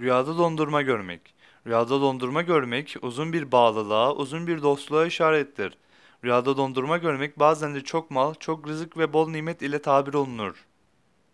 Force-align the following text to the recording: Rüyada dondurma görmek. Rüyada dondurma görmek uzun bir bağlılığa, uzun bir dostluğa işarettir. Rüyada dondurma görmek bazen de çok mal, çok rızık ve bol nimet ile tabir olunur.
Rüyada 0.00 0.38
dondurma 0.38 0.82
görmek. 0.82 1.34
Rüyada 1.66 2.00
dondurma 2.00 2.42
görmek 2.42 2.96
uzun 3.02 3.32
bir 3.32 3.52
bağlılığa, 3.52 4.14
uzun 4.14 4.46
bir 4.46 4.62
dostluğa 4.62 5.06
işarettir. 5.06 5.78
Rüyada 6.24 6.56
dondurma 6.56 6.98
görmek 6.98 7.38
bazen 7.38 7.74
de 7.74 7.80
çok 7.80 8.10
mal, 8.10 8.34
çok 8.34 8.68
rızık 8.68 8.98
ve 8.98 9.12
bol 9.12 9.28
nimet 9.28 9.62
ile 9.62 9.82
tabir 9.82 10.14
olunur. 10.14 10.66